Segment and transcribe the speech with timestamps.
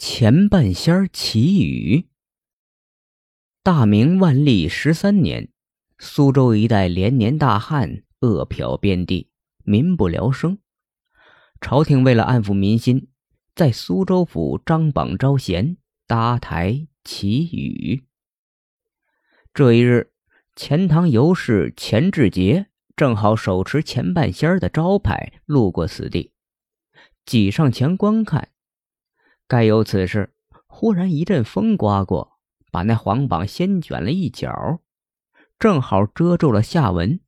[0.00, 2.06] 前半仙祈雨。
[3.64, 5.50] 大明万历十三年，
[5.98, 9.28] 苏州一带连年大旱，饿殍遍地，
[9.64, 10.58] 民不聊生。
[11.60, 13.08] 朝廷为了安抚民心，
[13.56, 15.76] 在苏州府张榜招贤，
[16.06, 18.04] 搭台祈雨。
[19.52, 20.12] 这一日，
[20.54, 26.30] 钱塘尤氏钱志杰正好手持前半仙的招牌路过此地，
[27.26, 28.50] 挤上前观看。
[29.48, 30.34] 该有此事，
[30.66, 32.38] 忽然一阵风刮过，
[32.70, 34.80] 把那黄榜掀卷了一角，
[35.58, 37.18] 正好遮住了下文。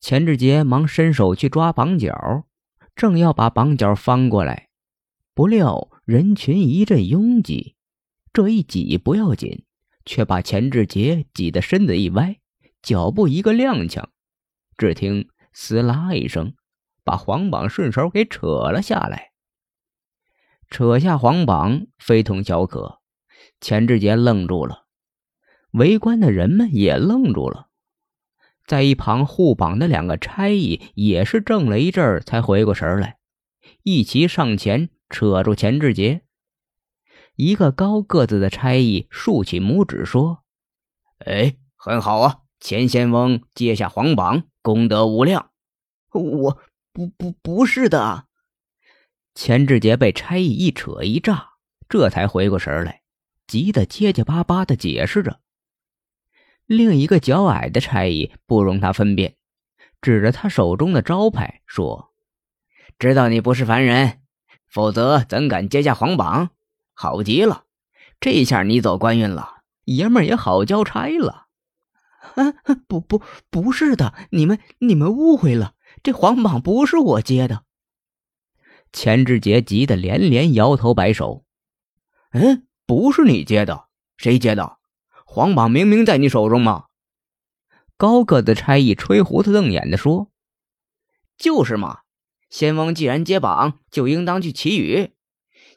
[0.00, 2.44] 钱志杰忙伸手去抓榜角，
[2.96, 4.70] 正要把榜角翻过来，
[5.34, 7.76] 不料人群一阵拥挤，
[8.32, 9.66] 这一挤不要紧，
[10.06, 12.38] 却把钱志杰挤得身子一歪，
[12.80, 14.06] 脚步一个踉跄，
[14.78, 16.54] 只听“撕拉”一声，
[17.04, 19.32] 把黄榜顺手给扯了下来。
[20.70, 23.00] 扯下黄榜，非同小可。
[23.60, 24.84] 钱志杰愣住了，
[25.72, 27.68] 围观的人们也愣住了。
[28.66, 33.18] 在一旁护榜的两个差役也是怔了一阵儿才回过神来，
[33.82, 36.22] 一齐上前扯住钱志杰。
[37.34, 40.44] 一个高个子的差役竖起拇指说
[41.24, 45.50] ：“哎，很好啊，钱先锋接下黄榜，功德无量。
[46.12, 46.58] ”“我
[46.92, 48.26] 不不不是的。”
[49.38, 51.50] 钱志杰被差役一扯一炸，
[51.88, 53.02] 这才回过神来，
[53.46, 55.38] 急得结结巴巴的解释着。
[56.66, 59.36] 另一个较矮的差役不容他分辨，
[60.00, 62.12] 指着他手中的招牌说
[62.98, 64.22] ：“知道你不是凡人，
[64.66, 66.50] 否则怎敢接下皇榜？
[66.92, 67.62] 好极了，
[68.18, 71.46] 这下你走官运了，爷们也好交差了。
[72.34, 72.54] ”“啊，
[72.88, 77.62] 不不不是的，你们你们误会了，这皇榜不是我接的。”
[78.92, 81.44] 钱志杰急得连连摇头摆手
[82.32, 83.86] ：“嗯，不是你接的，
[84.16, 84.78] 谁接的？
[85.24, 86.86] 黄榜明明在你手中嘛！”
[87.96, 90.30] 高个子差役吹胡子瞪眼的说
[91.36, 92.00] ：“就是嘛，
[92.48, 95.10] 先锋既然接榜，就应当去祈雨，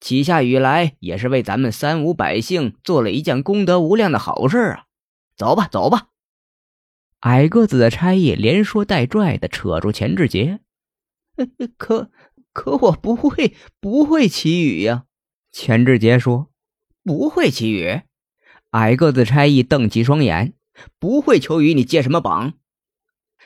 [0.00, 4.84] 祈下雨来也是为咱们三五百姓做了一件功德无量的好事啊！
[5.36, 6.08] 走吧，走吧。”
[7.20, 10.60] 矮个子的差役连说带拽的扯住钱志杰
[11.76, 12.10] ：“可
[12.54, 15.04] ……”可我不会，不会祈雨呀！
[15.50, 16.50] 钱志杰说
[17.04, 18.02] ：“不会祈雨。”
[18.70, 20.54] 矮个子差役瞪起双眼
[20.98, 22.54] ：“不会求雨，你接什么榜？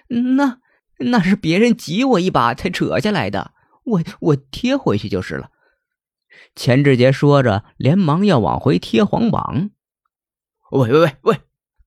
[0.08, 0.60] 那
[0.98, 3.52] 那是别人挤我一把才扯下来的，
[3.84, 5.50] 我我贴回去就是了。”
[6.54, 9.70] 钱志杰说着，连忙要往回贴黄榜。
[10.70, 11.40] 喂喂喂喂！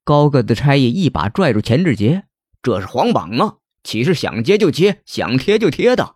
[0.04, 2.26] 高个子差役一把拽住钱志杰
[2.64, 6.16] ：“这是黄榜啊，岂是想接就接，想贴就贴的？”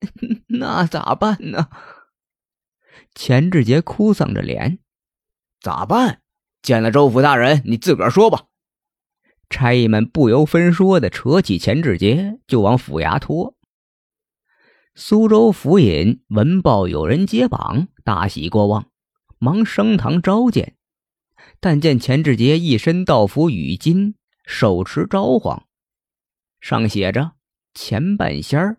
[0.48, 1.68] 那咋办呢？
[3.14, 4.78] 钱志杰哭丧着脸，
[5.60, 6.20] 咋办？
[6.62, 8.46] 见了州府大人，你自个儿说吧。
[9.48, 13.56] 差役们不由分说的扯起钱志杰就往府衙拖。
[14.94, 18.90] 苏州府尹闻报有人揭榜，大喜过望，
[19.38, 20.76] 忙升堂召见。
[21.60, 25.62] 但见钱志杰一身道服羽巾，手持招幌，
[26.60, 27.32] 上写着
[27.74, 28.78] “钱半仙儿”。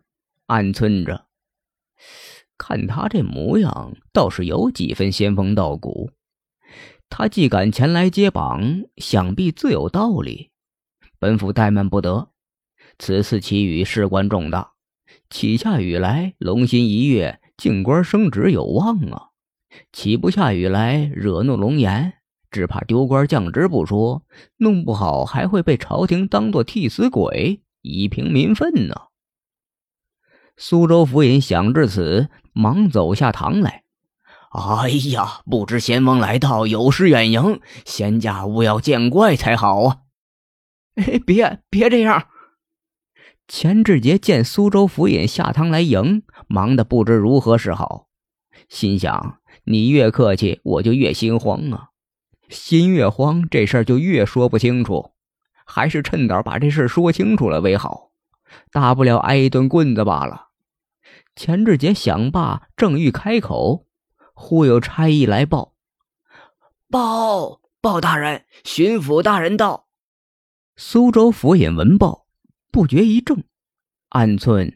[0.50, 1.28] 暗忖着，
[2.58, 6.10] 看他这模样，倒是有几分仙风道骨。
[7.08, 10.50] 他既敢前来接榜，想必自有道理。
[11.20, 12.32] 本府怠慢不得。
[12.98, 14.72] 此次祈雨事关重大，
[15.30, 19.30] 起下雨来，龙心一跃，进官升职有望啊；
[19.94, 22.14] 起不下雨来，惹怒龙颜，
[22.50, 24.26] 只怕丢官降职不说，
[24.58, 29.09] 弄不好还会被朝廷当作替死鬼，以平民愤呢。
[30.62, 33.84] 苏州府尹想至此，忙走下堂来。
[34.52, 39.98] 哎呀，不知贤王来到，有失远迎，仙家勿要见怪才好啊！
[40.96, 42.28] 哎，别别这样！
[43.48, 48.08] 钱志杰见苏州府尹下堂来迎，忙得不知如何是好，
[48.68, 51.92] 心想：你越客气，我就越心慌啊！
[52.50, 55.14] 心越慌，这事儿就越说不清楚，
[55.66, 58.10] 还是趁早把这事说清楚了为好，
[58.74, 60.49] 大不了挨一顿棍子罢了。
[61.40, 63.86] 钱志杰想罢，正欲开口，
[64.34, 65.74] 忽有差役来报
[66.92, 69.88] ：“报报大人，巡抚大人到。”
[70.76, 72.28] 苏州府尹闻报，
[72.74, 73.46] 不觉一怔，
[74.10, 74.76] 暗忖：“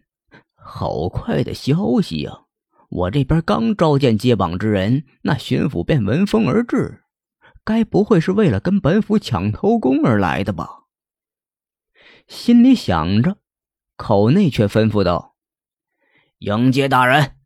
[0.55, 2.43] 好快的消息啊！
[2.87, 7.03] 我这边刚召见接榜之人，那巡抚便闻风而至，
[7.65, 10.83] 该不会是为了跟本府抢头功而来的吧？”
[12.29, 13.35] 心里想着，
[13.97, 15.32] 口内却吩咐道。
[16.43, 17.37] 迎接大人。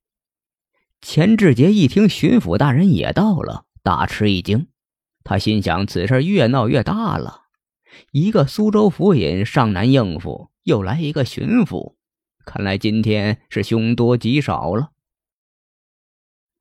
[1.02, 4.70] 钱志杰一听巡抚大人也到了，大吃一惊。
[5.24, 7.44] 他心想：此事越闹越大了。
[8.12, 11.94] 一个苏州府尹上难应付，又来一个巡抚，
[12.44, 14.94] 看来今天是凶多吉少了。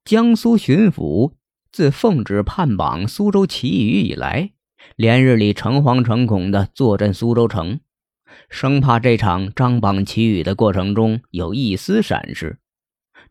[0.04, 1.32] 江苏巡抚
[1.72, 4.52] 自奉旨判绑苏州齐余以来，
[4.94, 7.80] 连日里诚惶诚恐的坐镇苏州城，
[8.48, 12.58] 生怕这场张榜祈雨的过程中有一丝闪失，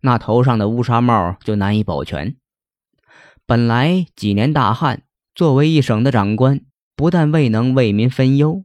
[0.02, 2.36] 那头上的乌纱帽就难以保全。
[3.46, 5.04] 本来几年大旱，
[5.34, 6.62] 作为一省的长官。
[6.98, 8.64] 不但未能为民分忧，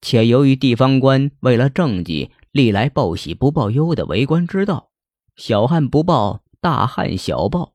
[0.00, 4.92] 且由于地方官为了政绩，历来报喜不报忧的为官之道，
[5.34, 7.74] 小旱不报，大旱小报，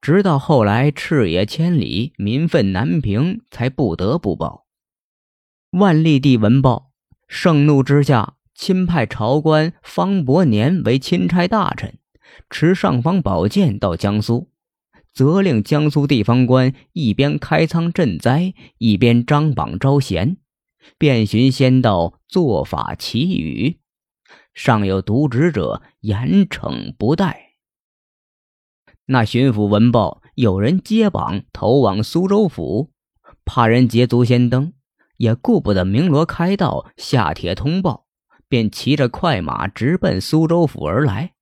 [0.00, 4.66] 直到后来赤野千里，民愤难平，才不得不报。
[5.70, 6.87] 万历帝闻报，
[7.28, 11.98] 盛怒之下，亲派朝官方伯年为钦差大臣，
[12.50, 14.50] 持尚方宝剑到江苏。
[15.12, 20.38] 责令江苏地方官一边开仓赈灾，一边张榜招贤，
[20.96, 23.78] 遍寻仙道，做法祈雨。
[24.54, 27.56] 尚有渎职者，严惩不贷。
[29.06, 32.90] 那巡抚闻报，有人接榜投往苏州府，
[33.44, 34.72] 怕人捷足先登，
[35.18, 38.06] 也顾不得鸣锣开道、下帖通报，
[38.48, 41.34] 便骑着快马直奔苏州府而来。